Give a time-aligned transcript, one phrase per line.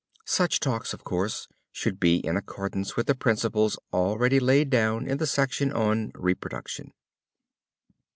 [0.25, 5.19] Such talks, of course, should be in accordance with the principles already laid down in
[5.19, 6.93] the section on "Reproduction."